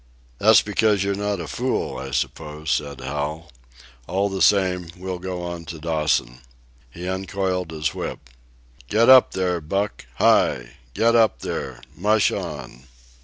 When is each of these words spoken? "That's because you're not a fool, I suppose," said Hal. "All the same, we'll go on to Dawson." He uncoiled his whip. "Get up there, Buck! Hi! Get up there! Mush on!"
"That's 0.39 0.63
because 0.63 1.03
you're 1.03 1.13
not 1.13 1.39
a 1.39 1.45
fool, 1.47 1.99
I 1.99 2.09
suppose," 2.09 2.71
said 2.71 3.01
Hal. 3.01 3.51
"All 4.07 4.29
the 4.29 4.41
same, 4.41 4.89
we'll 4.97 5.19
go 5.19 5.43
on 5.43 5.63
to 5.65 5.77
Dawson." 5.77 6.39
He 6.89 7.07
uncoiled 7.07 7.69
his 7.69 7.93
whip. 7.93 8.31
"Get 8.89 9.09
up 9.09 9.33
there, 9.33 9.61
Buck! 9.61 10.07
Hi! 10.15 10.77
Get 10.95 11.15
up 11.15 11.41
there! 11.41 11.81
Mush 11.95 12.31
on!" 12.31 12.87